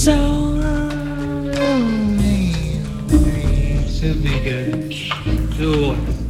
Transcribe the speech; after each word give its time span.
so 0.00 0.16
lonely 0.16 1.52
to 4.00 4.14
be 4.14 4.40
good. 4.40 4.90
To 5.58 6.29